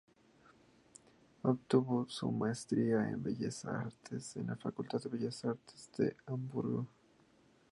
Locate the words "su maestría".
2.09-3.07